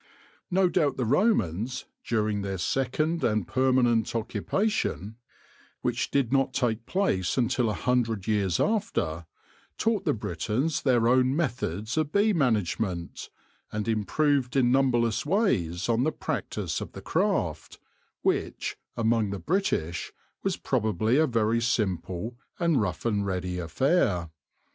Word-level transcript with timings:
No 0.49 0.67
doubt 0.67 0.97
the 0.97 1.05
Romans, 1.05 1.85
during 2.03 2.41
their 2.41 2.57
second 2.57 3.23
and 3.23 3.23
16 3.23 3.27
THE 3.27 3.27
LORE 3.27 3.29
OF 3.29 3.29
THE 3.29 3.29
HONEY 3.29 3.43
BEE 3.43 3.53
permanent 3.53 4.15
occupation, 4.15 5.15
which 5.81 6.09
did 6.09 6.33
not 6.33 6.53
take 6.55 6.87
place 6.87 7.37
until 7.37 7.69
a 7.69 7.73
hundred 7.73 8.25
years 8.25 8.59
after, 8.59 9.27
taught 9.77 10.03
the 10.03 10.15
Britons 10.15 10.81
their 10.81 11.07
own 11.07 11.35
methods 11.35 11.97
of 11.97 12.11
bee 12.11 12.33
management, 12.33 13.29
and 13.71 13.87
improved 13.87 14.55
in 14.55 14.71
numberless 14.71 15.23
ways 15.23 15.87
on 15.87 16.03
the 16.03 16.11
practice 16.11 16.81
of 16.81 16.93
the 16.93 17.01
craft, 17.03 17.77
which, 18.23 18.77
among 18.97 19.29
the 19.29 19.37
British, 19.37 20.11
was 20.41 20.57
probably 20.57 21.17
a 21.17 21.27
very 21.27 21.61
simple 21.61 22.35
and 22.57 22.81
rough 22.81 23.05
and 23.05 23.27
ready 23.27 23.59
affair. 23.59 24.31